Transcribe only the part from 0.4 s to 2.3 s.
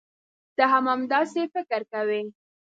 ته هم همداسې فکر کوې.